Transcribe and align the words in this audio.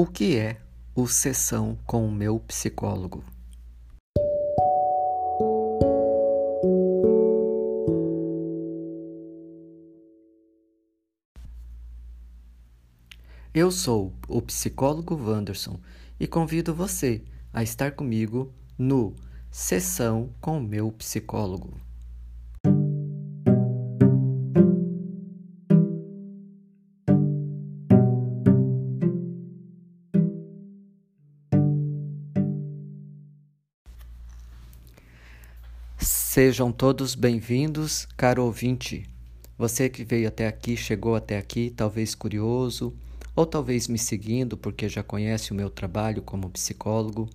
O 0.00 0.06
que 0.06 0.36
é 0.36 0.60
o 0.94 1.08
Sessão 1.08 1.76
com 1.84 2.06
o 2.06 2.12
meu 2.12 2.38
psicólogo? 2.38 3.24
Eu 13.52 13.72
sou 13.72 14.12
o 14.28 14.40
psicólogo 14.40 15.16
Wanderson 15.16 15.80
e 16.20 16.28
convido 16.28 16.72
você 16.72 17.20
a 17.52 17.64
estar 17.64 17.90
comigo 17.90 18.52
no 18.78 19.16
Sessão 19.50 20.32
com 20.40 20.58
o 20.58 20.62
meu 20.62 20.92
psicólogo. 20.92 21.87
Sejam 36.38 36.70
todos 36.70 37.16
bem-vindos, 37.16 38.06
caro 38.16 38.44
ouvinte. 38.44 39.10
Você 39.58 39.88
que 39.88 40.04
veio 40.04 40.28
até 40.28 40.46
aqui, 40.46 40.76
chegou 40.76 41.16
até 41.16 41.36
aqui, 41.36 41.68
talvez 41.68 42.14
curioso, 42.14 42.94
ou 43.34 43.44
talvez 43.44 43.88
me 43.88 43.98
seguindo 43.98 44.56
porque 44.56 44.88
já 44.88 45.02
conhece 45.02 45.50
o 45.50 45.54
meu 45.56 45.68
trabalho 45.68 46.22
como 46.22 46.48
psicólogo. 46.50 47.28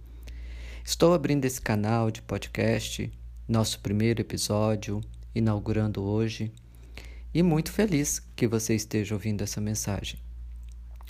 Estou 0.86 1.14
abrindo 1.14 1.44
esse 1.44 1.60
canal 1.60 2.10
de 2.10 2.22
podcast, 2.22 3.12
nosso 3.46 3.82
primeiro 3.82 4.22
episódio, 4.22 5.02
inaugurando 5.36 6.02
hoje, 6.02 6.50
e 7.34 7.44
muito 7.44 7.74
feliz 7.74 8.22
que 8.38 8.48
você 8.48 8.74
esteja 8.74 9.16
ouvindo 9.16 9.44
essa 9.44 9.60
mensagem. 9.60 10.18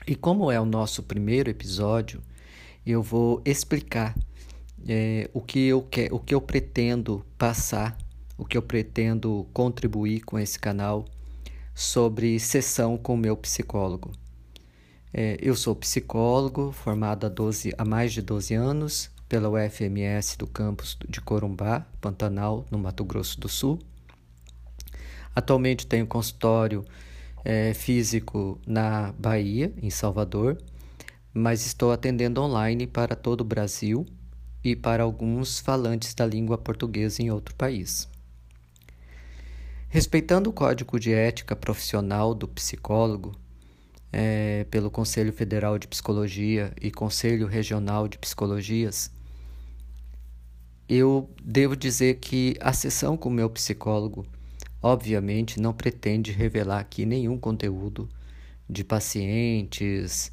E 0.07 0.15
como 0.15 0.51
é 0.51 0.59
o 0.59 0.65
nosso 0.65 1.03
primeiro 1.03 1.51
episódio, 1.51 2.23
eu 2.83 3.03
vou 3.03 3.39
explicar 3.45 4.15
é, 4.87 5.29
o, 5.33 5.41
que 5.41 5.67
eu 5.67 5.81
que, 5.81 6.09
o 6.11 6.19
que 6.19 6.35
eu 6.35 6.41
pretendo 6.41 7.25
passar, 7.37 7.97
o 8.37 8.45
que 8.45 8.57
eu 8.57 8.61
pretendo 8.61 9.47
contribuir 9.53 10.21
com 10.21 10.37
esse 10.37 10.59
canal 10.59 11.05
sobre 11.73 12.39
sessão 12.39 12.97
com 12.97 13.13
o 13.13 13.17
meu 13.17 13.35
psicólogo. 13.35 14.11
É, 15.13 15.37
eu 15.41 15.55
sou 15.55 15.75
psicólogo, 15.75 16.71
formado 16.71 17.25
há, 17.25 17.29
12, 17.29 17.73
há 17.77 17.85
mais 17.85 18.11
de 18.13 18.21
12 18.21 18.53
anos 18.53 19.11
pela 19.29 19.49
UFMS 19.49 20.37
do 20.37 20.47
campus 20.47 20.97
de 21.07 21.21
Corumbá, 21.21 21.85
Pantanal, 22.01 22.65
no 22.69 22.77
Mato 22.77 23.03
Grosso 23.03 23.39
do 23.39 23.47
Sul. 23.47 23.79
Atualmente 25.35 25.87
tenho 25.87 26.05
consultório 26.05 26.83
é, 27.43 27.73
físico 27.73 28.59
na 28.65 29.11
Bahia, 29.17 29.73
em 29.81 29.89
Salvador, 29.89 30.57
mas 31.33 31.65
estou 31.65 31.91
atendendo 31.91 32.41
online 32.41 32.85
para 32.85 33.15
todo 33.15 33.41
o 33.41 33.45
Brasil 33.45 34.05
e 34.63 34.75
para 34.75 35.03
alguns 35.03 35.59
falantes 35.59 36.13
da 36.13 36.25
língua 36.25 36.57
portuguesa 36.57 37.21
em 37.21 37.29
outro 37.29 37.53
país. 37.55 38.07
Respeitando 39.89 40.49
o 40.49 40.53
Código 40.53 40.99
de 40.99 41.13
Ética 41.13 41.55
Profissional 41.55 42.33
do 42.33 42.47
Psicólogo, 42.47 43.35
é, 44.11 44.65
pelo 44.69 44.89
Conselho 44.91 45.33
Federal 45.33 45.77
de 45.77 45.87
Psicologia 45.87 46.71
e 46.81 46.91
Conselho 46.91 47.47
Regional 47.47 48.07
de 48.07 48.17
Psicologias, 48.17 49.11
eu 50.87 51.29
devo 51.43 51.75
dizer 51.75 52.15
que 52.15 52.55
a 52.59 52.73
sessão 52.73 53.17
com 53.17 53.29
o 53.29 53.31
meu 53.31 53.49
psicólogo, 53.49 54.25
obviamente, 54.81 55.59
não 55.59 55.73
pretende 55.73 56.31
revelar 56.31 56.79
aqui 56.79 57.05
nenhum 57.05 57.37
conteúdo 57.37 58.07
de 58.69 58.83
pacientes, 58.83 60.31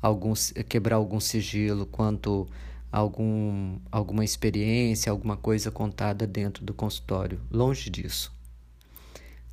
alguns, 0.00 0.52
quebrar 0.68 0.96
algum 0.96 1.20
sigilo 1.20 1.86
quanto 1.86 2.48
algum, 2.90 3.78
alguma 3.90 4.24
experiência, 4.24 5.10
alguma 5.10 5.36
coisa 5.36 5.70
contada 5.70 6.26
dentro 6.26 6.64
do 6.64 6.74
consultório. 6.74 7.40
Longe 7.50 7.88
disso. 7.90 8.32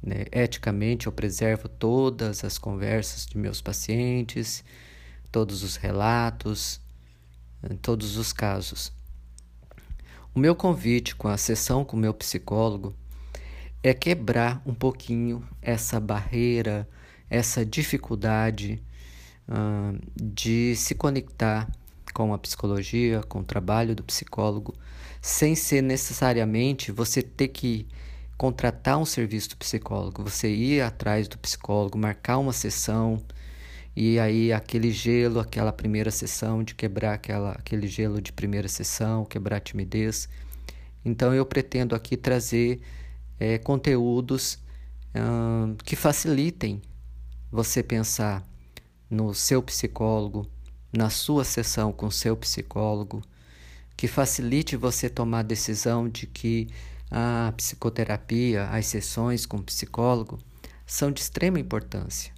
Né? 0.02 0.26
Eticamente, 0.32 1.08
eu 1.08 1.12
preservo 1.12 1.68
todas 1.68 2.44
as 2.44 2.58
conversas 2.58 3.26
de 3.26 3.38
meus 3.38 3.62
pacientes, 3.62 4.64
todos 5.32 5.64
os 5.64 5.76
relatos, 5.76 6.80
todos 7.82 8.18
os 8.18 8.32
casos. 8.32 8.92
O 10.34 10.40
meu 10.40 10.56
convite 10.56 11.16
com 11.16 11.28
a 11.28 11.38
sessão 11.38 11.84
com 11.84 11.98
o 11.98 12.00
meu 12.00 12.14
psicólogo 12.14 12.96
é 13.82 13.94
quebrar 13.94 14.62
um 14.66 14.74
pouquinho 14.74 15.48
essa 15.62 16.00
barreira, 16.00 16.88
essa 17.30 17.66
dificuldade 17.66 18.82
uh, 19.48 20.00
de 20.16 20.76
se 20.76 20.94
conectar 20.94 21.70
com 22.18 22.34
a 22.34 22.38
psicologia, 22.40 23.22
com 23.30 23.42
o 23.42 23.44
trabalho 23.44 23.94
do 23.94 24.04
psicólogo, 24.04 24.74
sem 25.22 25.54
ser 25.54 25.84
necessariamente 25.84 26.92
você 26.92 27.22
ter 27.22 27.50
que 27.50 27.88
contratar 28.36 28.98
um 28.98 29.06
serviço 29.06 29.50
do 29.50 29.58
psicólogo, 29.58 30.24
você 30.24 30.50
ir 30.50 30.82
atrás 30.82 31.28
do 31.28 31.38
psicólogo, 31.38 31.96
marcar 31.96 32.40
uma 32.40 32.54
sessão 32.54 33.24
e 33.96 34.18
aí 34.18 34.52
aquele 34.52 34.90
gelo, 34.90 35.40
aquela 35.40 35.72
primeira 35.72 36.10
sessão 36.10 36.64
de 36.64 36.74
quebrar 36.74 37.14
aquela, 37.14 37.52
aquele 37.52 37.88
gelo 37.88 38.20
de 38.20 38.34
primeira 38.34 38.68
sessão, 38.68 39.24
quebrar 39.24 39.58
a 39.58 39.60
timidez. 39.60 40.28
Então 41.06 41.36
eu 41.36 41.46
pretendo 41.46 41.94
aqui 41.94 42.18
trazer 42.18 42.82
é, 43.40 43.60
conteúdos 43.60 44.58
hum, 45.16 45.76
que 45.86 45.96
facilitem 45.96 46.82
você 47.52 47.84
pensar 47.84 48.44
no 49.08 49.36
seu 49.36 49.62
psicólogo, 49.62 50.50
na 50.92 51.10
sua 51.10 51.44
sessão 51.44 51.92
com 51.92 52.10
seu 52.10 52.36
psicólogo, 52.36 53.22
que 53.96 54.08
facilite 54.08 54.76
você 54.76 55.10
tomar 55.10 55.40
a 55.40 55.44
decisão 55.44 56.08
de 56.08 56.28
que 56.28 56.68
a 57.10 57.54
psicoterapia, 57.56 58.68
as 58.70 58.86
sessões 58.86 59.46
com 59.46 59.58
o 59.58 59.64
psicólogo 59.64 60.40
são 60.86 61.12
de 61.12 61.22
extrema 61.22 61.60
importância 61.60 62.34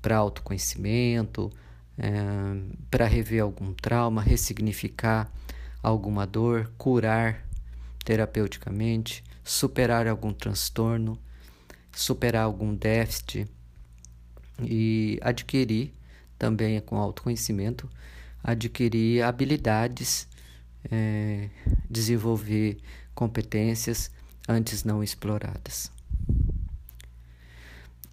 para 0.00 0.16
autoconhecimento, 0.16 1.50
é, 1.96 2.10
para 2.90 3.06
rever 3.06 3.42
algum 3.42 3.72
trauma, 3.72 4.20
ressignificar 4.20 5.30
alguma 5.82 6.26
dor, 6.26 6.70
curar 6.76 7.46
terapeuticamente, 8.04 9.22
superar 9.42 10.06
algum 10.06 10.32
transtorno, 10.32 11.18
superar 11.92 12.44
algum 12.44 12.74
déficit 12.74 13.46
e 14.60 15.18
adquirir 15.22 15.92
também 16.38 16.76
é 16.76 16.80
com 16.80 16.96
autoconhecimento, 16.96 17.88
adquirir 18.42 19.22
habilidades, 19.22 20.28
é, 20.90 21.48
desenvolver 21.88 22.78
competências 23.14 24.10
antes 24.48 24.84
não 24.84 25.02
exploradas. 25.02 25.90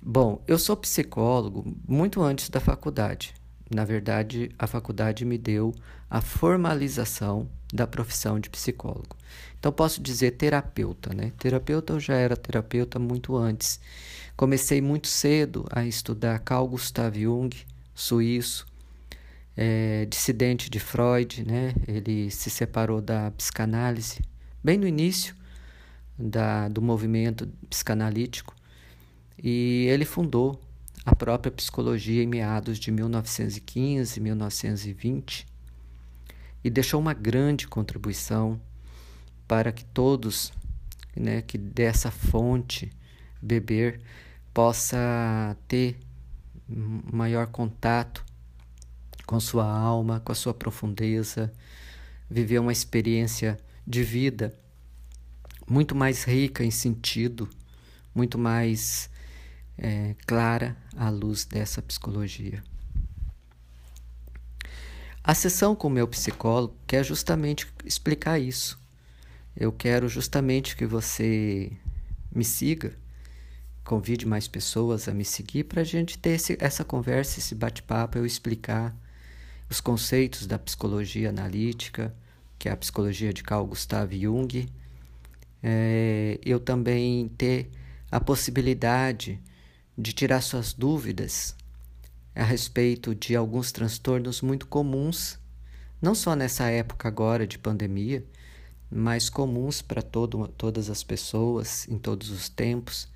Bom, 0.02 0.42
eu 0.48 0.58
sou 0.58 0.76
psicólogo 0.76 1.78
muito 1.88 2.22
antes 2.22 2.50
da 2.50 2.60
faculdade. 2.60 3.34
Na 3.70 3.86
verdade, 3.86 4.52
a 4.58 4.68
faculdade 4.68 5.24
me 5.24 5.38
deu 5.38 5.74
a 6.10 6.20
formalização 6.20 7.48
da 7.74 7.88
profissão 7.88 8.40
de 8.40 8.50
psicólogo. 8.50 9.16
Então, 9.60 9.72
posso 9.72 10.02
dizer 10.02 10.32
terapeuta, 10.32 11.14
né? 11.14 11.32
Terapeuta 11.38 11.94
eu 11.94 12.00
já 12.00 12.16
era 12.16 12.36
terapeuta 12.36 13.00
muito 13.00 13.38
antes. 13.38 13.80
Comecei 14.36 14.82
muito 14.82 15.08
cedo 15.08 15.66
a 15.70 15.86
estudar 15.86 16.40
Carl 16.40 16.68
Gustav 16.68 17.16
Jung, 17.16 17.56
suíço, 18.02 18.66
é, 19.56 20.06
dissidente 20.06 20.70
de 20.70 20.80
Freud, 20.80 21.44
né? 21.46 21.74
Ele 21.88 22.32
se 22.32 22.50
separou 22.50 23.02
da 23.02 23.32
psicanálise 23.32 24.20
bem 24.64 24.78
no 24.78 24.88
início 24.88 25.36
da, 26.18 26.68
do 26.68 26.82
movimento 26.82 27.48
psicanalítico 27.70 28.56
e 29.42 29.86
ele 29.90 30.06
fundou 30.06 30.60
a 31.06 31.16
própria 31.16 31.52
psicologia 31.52 32.22
em 32.22 32.28
meados 32.28 32.78
de 32.78 32.92
1915, 32.92 34.20
1920 34.20 35.46
e 36.64 36.70
deixou 36.70 37.00
uma 37.00 37.14
grande 37.14 37.68
contribuição 37.68 38.62
para 39.48 39.72
que 39.72 39.84
todos, 39.84 40.54
né, 41.16 41.42
que 41.42 41.58
dessa 41.58 42.12
fonte 42.12 42.92
beber 43.42 44.00
possa 44.54 45.58
ter 45.68 45.98
maior 46.76 47.48
contato 47.48 48.24
com 49.26 49.40
sua 49.40 49.66
alma, 49.66 50.20
com 50.20 50.32
a 50.32 50.36
sua 50.36 50.54
profundeza, 50.54 51.52
viver 52.30 52.60
uma 52.60 52.72
experiência 52.72 53.60
de 53.86 54.04
vida 54.04 54.54
muito 55.68 55.96
mais 55.96 56.24
rica 56.24 56.64
em 56.64 56.72
sentido, 56.72 57.50
muito 58.14 58.38
mais 58.38 59.10
é, 59.78 60.16
clara 60.26 60.76
à 60.98 61.10
luz 61.10 61.46
dessa 61.46 61.82
psicologia. 61.82 62.64
A 65.24 65.34
sessão 65.36 65.76
com 65.76 65.88
o 65.88 65.92
meu 65.92 66.08
psicólogo 66.08 66.76
quer 66.88 67.06
justamente 67.06 67.72
explicar 67.86 68.40
isso. 68.40 68.80
Eu 69.56 69.72
quero 69.72 70.10
justamente 70.10 70.76
que 70.76 70.86
você 70.86 71.72
me 72.34 72.44
siga 72.44 72.98
convide 73.92 74.26
mais 74.26 74.48
pessoas 74.48 75.10
a 75.10 75.14
me 75.14 75.26
seguir 75.26 75.66
para 75.66 75.82
a 75.82 75.84
gente 75.84 76.18
ter 76.18 76.30
esse, 76.30 76.58
essa 76.62 76.82
conversa, 76.82 77.40
esse 77.40 77.54
bate-papo, 77.54 78.18
eu 78.18 78.26
explicar 78.26 78.96
os 79.70 79.82
conceitos 79.82 80.48
da 80.48 80.58
psicologia 80.58 81.28
analítica, 81.28 82.16
que 82.58 82.70
é 82.70 82.72
a 82.72 82.78
psicologia 82.78 83.34
de 83.34 83.44
Carl 83.44 83.66
Gustav 83.66 84.10
Jung, 84.14 84.70
é, 85.62 86.40
eu 86.42 86.58
também 86.58 87.28
ter 87.38 87.70
a 88.10 88.18
possibilidade 88.18 89.38
de 89.98 90.14
tirar 90.14 90.40
suas 90.40 90.72
dúvidas 90.72 91.54
a 92.34 92.46
respeito 92.46 93.14
de 93.14 93.36
alguns 93.36 93.74
transtornos 93.74 94.42
muito 94.42 94.68
comuns, 94.68 95.38
não 96.02 96.16
só 96.16 96.34
nessa 96.34 96.70
época 96.70 97.10
agora 97.10 97.46
de 97.46 97.60
pandemia, 97.60 98.26
mas 98.90 99.30
comuns 99.30 99.82
para 99.82 100.02
todas 100.02 100.90
as 100.90 101.04
pessoas 101.04 101.90
em 101.90 101.98
todos 101.98 102.30
os 102.30 102.48
tempos, 102.48 103.11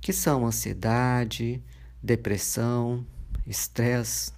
que 0.00 0.12
são 0.12 0.46
ansiedade, 0.46 1.62
depressão, 2.02 3.06
estresse, 3.46 4.32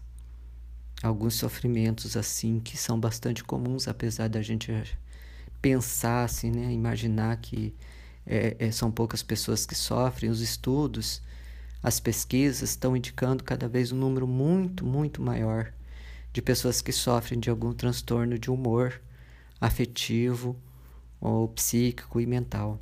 alguns 1.03 1.35
sofrimentos 1.35 2.17
assim 2.17 2.61
que 2.61 2.76
são 2.76 2.99
bastante 2.99 3.43
comuns, 3.44 3.88
apesar 3.88 4.29
da 4.29 4.43
gente 4.43 4.73
pensar 5.61 6.25
assim, 6.25 6.50
né, 6.50 6.73
imaginar 6.73 7.37
que 7.37 7.75
é, 8.26 8.56
é, 8.59 8.70
são 8.70 8.91
poucas 8.91 9.23
pessoas 9.23 9.67
que 9.67 9.75
sofrem. 9.75 10.31
Os 10.31 10.41
estudos, 10.41 11.23
as 11.82 12.00
pesquisas 12.00 12.70
estão 12.70 12.97
indicando 12.97 13.44
cada 13.44 13.69
vez 13.69 13.93
um 13.93 13.97
número 13.97 14.26
muito, 14.26 14.85
muito 14.85 15.23
maior 15.23 15.73
de 16.32 16.41
pessoas 16.41 16.81
que 16.81 16.93
sofrem 16.93 17.38
de 17.38 17.50
algum 17.50 17.73
transtorno 17.73 18.38
de 18.38 18.50
humor 18.50 19.00
afetivo 19.61 20.56
ou 21.20 21.47
psíquico 21.49 22.20
e 22.20 22.26
mental. 22.26 22.81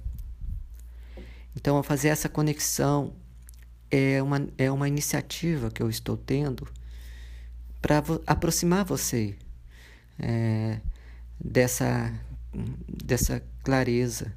Então, 1.60 1.82
fazer 1.82 2.08
essa 2.08 2.26
conexão 2.26 3.12
é 3.90 4.22
uma, 4.22 4.48
é 4.56 4.70
uma 4.70 4.88
iniciativa 4.88 5.70
que 5.70 5.82
eu 5.82 5.90
estou 5.90 6.16
tendo 6.16 6.66
para 7.82 8.02
aproximar 8.26 8.82
você 8.82 9.36
é, 10.18 10.80
dessa, 11.38 12.14
dessa 12.88 13.42
clareza. 13.62 14.32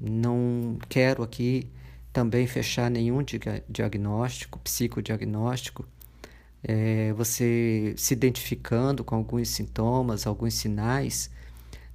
Não 0.00 0.78
quero 0.88 1.24
aqui 1.24 1.68
também 2.12 2.46
fechar 2.46 2.88
nenhum 2.88 3.18
diagnóstico, 3.68 4.60
psicodiagnóstico. 4.60 5.84
É, 6.62 7.12
você 7.14 7.94
se 7.96 8.14
identificando 8.14 9.02
com 9.02 9.16
alguns 9.16 9.48
sintomas, 9.48 10.24
alguns 10.24 10.54
sinais, 10.54 11.30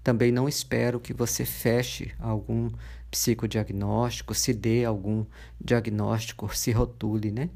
também 0.03 0.33
não 0.33 0.49
espero 0.49 0.99
que 0.99 1.13
você 1.13 1.45
feche 1.45 2.11
algum 2.19 2.69
psicodiagnóstico, 3.13 4.33
se 4.33 4.51
dê 4.55 4.83
algum 4.83 5.23
diagnóstico, 5.61 6.55
se 6.55 6.71
rotule, 6.71 7.31
né? 7.31 7.47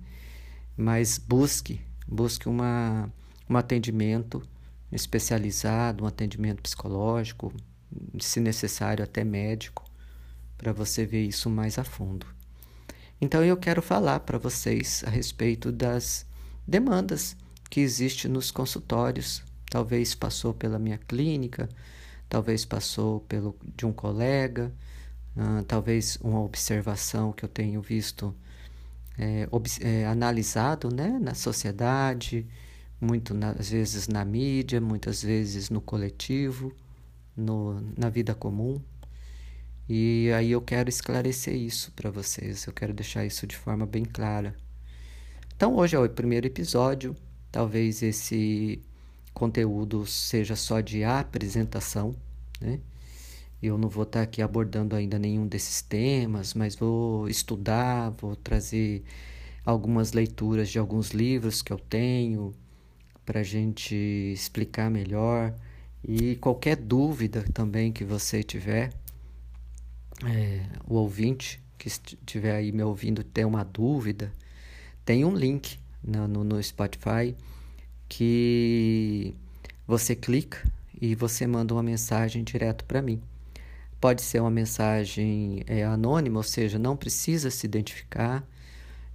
Mas 0.77 1.17
busque, 1.17 1.81
busque 2.07 2.47
uma, 2.47 3.11
um 3.49 3.57
atendimento 3.57 4.47
especializado, 4.91 6.03
um 6.03 6.07
atendimento 6.07 6.61
psicológico, 6.61 7.51
se 8.19 8.39
necessário 8.39 9.03
até 9.03 9.23
médico, 9.23 9.83
para 10.59 10.71
você 10.71 11.07
ver 11.07 11.23
isso 11.23 11.49
mais 11.49 11.79
a 11.79 11.83
fundo. 11.83 12.27
Então 13.19 13.43
eu 13.43 13.57
quero 13.57 13.81
falar 13.81 14.19
para 14.19 14.37
vocês 14.37 15.03
a 15.07 15.09
respeito 15.09 15.71
das 15.71 16.23
demandas 16.67 17.35
que 17.67 17.79
existem 17.79 18.29
nos 18.29 18.51
consultórios. 18.51 19.43
Talvez 19.71 20.13
passou 20.13 20.53
pela 20.53 20.77
minha 20.77 20.99
clínica, 20.99 21.67
talvez 22.29 22.63
passou 22.63 23.21
pelo 23.21 23.55
de 23.75 23.87
um 23.87 23.91
colega, 23.91 24.71
uh, 25.37 25.63
talvez 25.63 26.17
uma 26.21 26.41
observação 26.41 27.31
que 27.31 27.45
eu 27.45 27.49
tenho 27.49 27.81
visto 27.81 28.35
é, 29.17 29.47
é, 29.81 30.05
analisado 30.05 30.93
né, 30.93 31.17
na 31.21 31.33
sociedade, 31.33 32.45
muito 32.99 33.33
às 33.57 33.69
vezes 33.69 34.07
na 34.07 34.23
mídia, 34.25 34.81
muitas 34.81 35.23
vezes 35.23 35.69
no 35.69 35.81
coletivo, 35.81 36.73
no, 37.35 37.81
na 37.97 38.09
vida 38.09 38.35
comum. 38.35 38.81
E 39.89 40.29
aí 40.35 40.51
eu 40.51 40.61
quero 40.61 40.89
esclarecer 40.89 41.55
isso 41.55 41.91
para 41.93 42.11
vocês, 42.11 42.65
eu 42.65 42.73
quero 42.73 42.93
deixar 42.93 43.25
isso 43.25 43.47
de 43.47 43.55
forma 43.55 43.85
bem 43.85 44.03
clara. 44.03 44.55
Então 45.55 45.75
hoje 45.75 45.95
é 45.95 45.99
o 45.99 46.09
primeiro 46.09 46.45
episódio, 46.45 47.15
talvez 47.51 48.03
esse 48.03 48.81
conteúdo 49.33 50.05
seja 50.05 50.55
só 50.55 50.81
de 50.81 51.03
apresentação, 51.03 52.15
né? 52.59 52.79
Eu 53.61 53.77
não 53.77 53.89
vou 53.89 54.03
estar 54.03 54.21
aqui 54.21 54.41
abordando 54.41 54.95
ainda 54.95 55.17
nenhum 55.17 55.47
desses 55.47 55.81
temas, 55.81 56.53
mas 56.53 56.75
vou 56.75 57.27
estudar, 57.27 58.11
vou 58.11 58.35
trazer 58.35 59.03
algumas 59.65 60.13
leituras 60.13 60.69
de 60.69 60.77
alguns 60.77 61.11
livros 61.11 61.61
que 61.61 61.73
eu 61.73 61.79
tenho 61.79 62.53
para 63.25 63.39
a 63.41 63.43
gente 63.43 63.95
explicar 63.95 64.89
melhor. 64.91 65.53
E 66.07 66.35
qualquer 66.37 66.75
dúvida 66.75 67.43
também 67.53 67.91
que 67.91 68.03
você 68.03 68.43
tiver, 68.43 68.93
é, 70.25 70.63
o 70.87 70.95
ouvinte 70.95 71.61
que 71.77 71.87
estiver 71.87 72.55
aí 72.55 72.71
me 72.71 72.83
ouvindo 72.83 73.23
ter 73.23 73.45
uma 73.45 73.63
dúvida, 73.63 74.31
tem 75.03 75.25
um 75.25 75.35
link 75.35 75.79
no, 76.03 76.27
no, 76.27 76.43
no 76.43 76.63
Spotify 76.63 77.35
que 78.07 79.35
você 79.85 80.15
clica 80.15 80.63
e 80.99 81.15
você 81.15 81.45
manda 81.45 81.73
uma 81.73 81.83
mensagem 81.83 82.43
direto 82.43 82.85
para 82.85 83.01
mim. 83.01 83.21
Pode 83.99 84.21
ser 84.21 84.39
uma 84.41 84.51
mensagem 84.51 85.63
é, 85.65 85.83
anônima, 85.83 86.37
ou 86.39 86.43
seja, 86.43 86.77
não 86.77 86.95
precisa 86.95 87.49
se 87.49 87.65
identificar. 87.65 88.47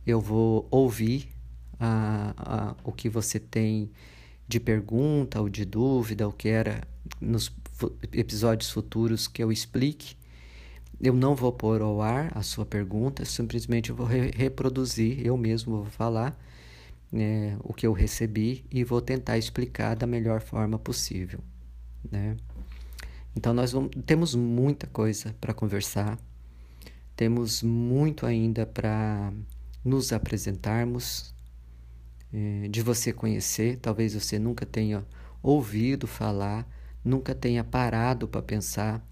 Eu 0.06 0.20
vou 0.20 0.67
ouvir 0.70 1.29
a, 1.79 2.34
a, 2.37 2.76
o 2.82 2.93
que 2.93 3.08
você 3.08 3.38
tem 3.38 3.90
de 4.49 4.61
pergunta 4.61 5.40
ou 5.40 5.49
de 5.49 5.64
dúvida, 5.64 6.29
o 6.29 6.32
que 6.32 6.49
era 6.49 6.82
nos 7.20 7.50
episódios 8.12 8.70
futuros 8.70 9.26
que 9.26 9.43
eu 9.43 9.50
explique. 9.50 10.17
Eu 11.00 11.14
não 11.14 11.34
vou 11.34 11.52
pôr 11.52 11.81
ao 11.81 12.00
ar 12.00 12.31
a 12.37 12.43
sua 12.43 12.64
pergunta, 12.64 13.25
simplesmente 13.25 13.90
eu 13.90 13.96
vou 13.96 14.06
re 14.06 14.31
reproduzir, 14.31 15.26
eu 15.26 15.37
mesmo 15.37 15.79
vou 15.79 15.87
falar 15.87 16.38
né, 17.11 17.56
o 17.62 17.75
que 17.75 17.87
eu 17.87 17.93
recebi 17.93 18.64
e 18.70 18.84
vou 18.84 19.00
tentar 19.00 19.37
explicar 19.37 19.96
da 19.96 20.06
melhor 20.06 20.40
forma 20.40 20.79
possível. 20.79 21.40
Né? 22.11 22.37
Então, 23.34 23.55
nós 23.55 23.73
vamos, 23.73 23.90
temos 24.05 24.34
muita 24.34 24.87
coisa 24.87 25.34
para 25.40 25.55
conversar, 25.55 26.19
temos 27.17 27.62
muito 27.62 28.26
ainda 28.26 28.67
para 28.67 29.32
nos 29.84 30.12
apresentarmos, 30.12 31.34
é, 32.32 32.69
de 32.69 32.82
você 32.82 33.12
conhecer. 33.12 33.79
Talvez 33.79 34.14
você 34.14 34.38
nunca 34.38 34.64
tenha 34.64 35.05
ouvido 35.43 36.06
falar, 36.06 36.67
nunca 37.05 37.34
tenha 37.34 37.62
parado 37.65 38.29
para 38.29 38.43
pensar 38.43 39.05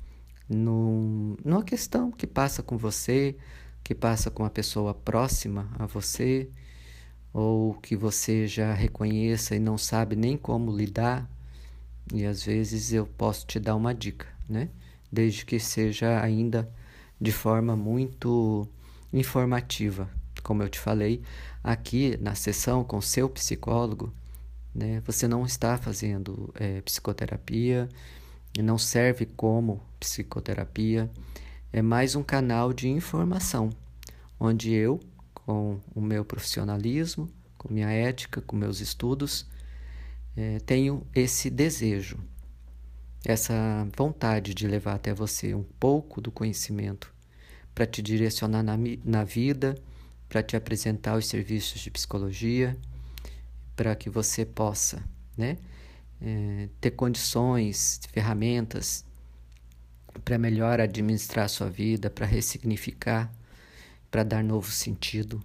num, 0.49 1.37
numa 1.45 1.63
questão 1.63 2.11
que 2.11 2.27
passa 2.27 2.63
com 2.63 2.77
você, 2.77 3.37
que 3.83 3.95
passa 3.95 4.31
com 4.31 4.45
a 4.45 4.51
pessoa 4.51 4.95
próxima 4.95 5.71
a 5.79 5.87
você, 5.87 6.49
ou 7.33 7.75
que 7.75 7.97
você 7.97 8.47
já 8.47 8.73
reconheça 8.75 9.55
e 9.55 9.59
não 9.59 9.79
sabe 9.79 10.17
nem 10.17 10.37
como 10.37 10.77
lidar 10.77 11.29
e 12.13 12.25
às 12.25 12.43
vezes 12.43 12.93
eu 12.93 13.07
posso 13.07 13.47
te 13.47 13.59
dar 13.59 13.77
uma 13.77 13.95
dica, 13.95 14.27
né? 14.49 14.69
Desde 15.11 15.45
que 15.45 15.59
seja 15.59 16.23
ainda 16.23 16.71
de 17.21 17.33
forma 17.33 17.77
muito 17.77 18.67
informativa. 19.13 20.09
Como 20.43 20.63
eu 20.63 20.69
te 20.69 20.79
falei, 20.79 21.23
aqui 21.63 22.17
na 22.21 22.35
sessão 22.35 22.83
com 22.83 23.01
seu 23.01 23.29
psicólogo, 23.29 24.13
né, 24.75 25.03
você 25.05 25.29
não 25.29 25.45
está 25.45 25.77
fazendo 25.77 26.53
é, 26.55 26.81
psicoterapia, 26.81 27.89
não 28.59 28.79
serve 28.79 29.27
como 29.27 29.81
psicoterapia, 29.99 31.11
é 31.73 31.83
mais 31.83 32.15
um 32.15 32.23
canal 32.23 32.73
de 32.73 32.89
informação, 32.89 33.71
onde 34.39 34.73
eu, 34.73 34.99
com 35.35 35.79
o 35.95 36.01
meu 36.01 36.25
profissionalismo, 36.25 37.29
com 37.59 37.73
minha 37.73 37.91
ética, 37.91 38.41
com 38.41 38.57
meus 38.57 38.81
estudos, 38.81 39.47
é, 40.37 40.59
tenho 40.61 41.07
esse 41.15 41.51
desejo, 41.51 42.19
essa 43.25 43.87
vontade 43.97 44.55
de 44.55 44.67
levar 44.67 44.95
até 44.95 45.13
você 45.13 45.55
um 45.55 45.63
pouco 45.63 46.21
do 46.21 46.31
conhecimento 46.31 47.13
para 47.75 47.87
te 47.87 48.01
direcionar 48.01 48.63
na, 48.63 48.77
na 49.05 49.25
vida, 49.25 49.75
para 50.29 50.43
te 50.43 50.57
apresentar 50.57 51.17
os 51.17 51.27
serviços 51.27 51.81
de 51.81 51.91
psicologia, 51.91 52.77
para 53.75 53.95
que 53.95 54.09
você 54.09 54.45
possa 54.45 55.03
né, 55.37 55.59
é, 56.21 56.69
ter 56.81 56.93
condições, 56.93 58.01
ferramentas 58.13 59.05
para 60.25 60.39
melhor 60.39 60.81
administrar 60.81 61.47
a 61.47 61.49
sua 61.49 61.71
vida, 61.71 62.11
para 62.11 62.27
ressignificar, 62.27 63.33
para 64.11 64.23
dar 64.23 64.43
novo 64.43 64.71
sentido 64.71 65.43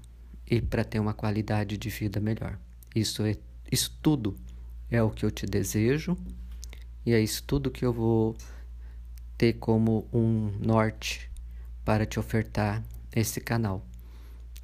e 0.49 0.61
para 0.61 0.83
ter 0.83 0.99
uma 0.99 1.13
qualidade 1.13 1.77
de 1.77 1.89
vida 1.89 2.19
melhor. 2.19 2.59
Isso 2.93 3.23
é 3.23 3.37
isso 3.71 3.97
tudo 4.01 4.37
é 4.89 5.01
o 5.01 5.09
que 5.09 5.25
eu 5.25 5.31
te 5.31 5.45
desejo 5.45 6.17
e 7.05 7.13
é 7.13 7.19
isso 7.19 7.43
tudo 7.43 7.71
que 7.71 7.85
eu 7.85 7.93
vou 7.93 8.35
ter 9.37 9.53
como 9.53 10.07
um 10.11 10.51
norte 10.59 11.29
para 11.83 12.05
te 12.05 12.19
ofertar 12.19 12.83
esse 13.15 13.39
canal. 13.39 13.85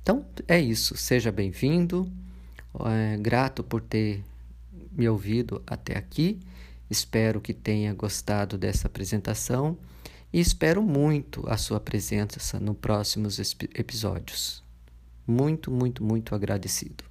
Então 0.02 0.26
é 0.48 0.60
isso, 0.60 0.98
seja 0.98 1.32
bem-vindo, 1.32 2.12
é, 2.86 3.18
grato 3.18 3.64
por 3.64 3.82
ter 3.82 4.24
me 4.92 5.08
ouvido 5.08 5.62
até 5.68 5.98
aqui. 5.98 6.40
Espero 6.90 7.40
que 7.40 7.54
tenha 7.54 7.94
gostado 7.94 8.58
dessa 8.58 8.88
apresentação 8.88 9.78
e 10.34 10.40
espero 10.40 10.82
muito 10.82 11.48
a 11.48 11.58
sua 11.58 11.80
presença 11.80 12.60
nos 12.60 12.78
próximos 12.78 13.40
episódios. 13.76 14.64
Muito, 15.28 15.72
muito, 15.72 16.04
muito 16.04 16.34
agradecido. 16.34 17.11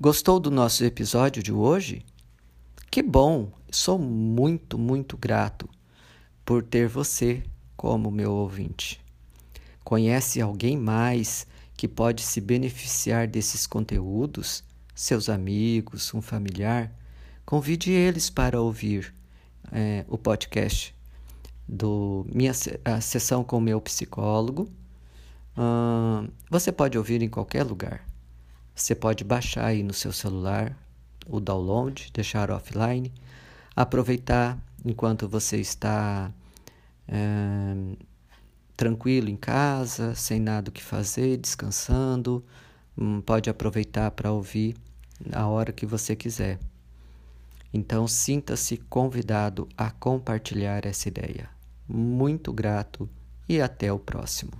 Gostou 0.00 0.40
do 0.40 0.50
nosso 0.50 0.84
episódio 0.84 1.40
de 1.40 1.52
hoje? 1.52 2.04
Que 2.90 3.00
bom! 3.00 3.52
Sou 3.70 3.96
muito, 3.96 4.76
muito 4.76 5.16
grato 5.16 5.70
por 6.44 6.64
ter 6.64 6.88
você 6.88 7.44
como 7.76 8.10
meu 8.10 8.32
ouvinte. 8.32 9.00
Conhece 9.84 10.40
alguém 10.40 10.76
mais 10.76 11.46
que 11.76 11.86
pode 11.86 12.22
se 12.22 12.40
beneficiar 12.40 13.28
desses 13.28 13.68
conteúdos? 13.68 14.64
Seus 14.96 15.28
amigos, 15.28 16.12
um 16.12 16.20
familiar? 16.20 16.92
Convide 17.46 17.92
eles 17.92 18.28
para 18.28 18.60
ouvir 18.60 19.14
é, 19.70 20.04
o 20.08 20.18
podcast 20.18 20.92
do 21.68 22.26
minha 22.34 22.52
a 22.84 23.00
sessão 23.00 23.44
com 23.44 23.60
meu 23.60 23.80
psicólogo. 23.80 24.68
Você 26.50 26.72
pode 26.72 26.98
ouvir 26.98 27.22
em 27.22 27.28
qualquer 27.28 27.62
lugar. 27.62 28.04
Você 28.74 28.94
pode 28.94 29.22
baixar 29.22 29.66
aí 29.66 29.82
no 29.82 29.94
seu 29.94 30.12
celular 30.12 30.76
o 31.26 31.40
download, 31.40 32.10
deixar 32.12 32.50
offline, 32.50 33.12
aproveitar 33.74 34.58
enquanto 34.84 35.28
você 35.28 35.58
está 35.58 36.30
é, 37.08 37.74
tranquilo 38.76 39.28
em 39.28 39.36
casa, 39.36 40.14
sem 40.14 40.40
nada 40.40 40.68
o 40.68 40.72
que 40.72 40.82
fazer, 40.82 41.36
descansando. 41.36 42.44
Hum, 42.96 43.20
pode 43.20 43.48
aproveitar 43.48 44.10
para 44.10 44.32
ouvir 44.32 44.76
a 45.32 45.46
hora 45.46 45.72
que 45.72 45.86
você 45.86 46.14
quiser. 46.14 46.58
Então, 47.72 48.06
sinta-se 48.06 48.76
convidado 48.76 49.68
a 49.76 49.90
compartilhar 49.90 50.86
essa 50.86 51.08
ideia. 51.08 51.48
Muito 51.88 52.52
grato 52.52 53.08
e 53.48 53.60
até 53.60 53.92
o 53.92 53.98
próximo. 53.98 54.52